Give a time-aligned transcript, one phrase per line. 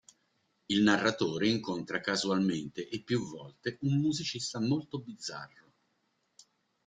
[0.65, 5.73] Il narratore incontra casualmente e più volte un musicista molto bizzarro.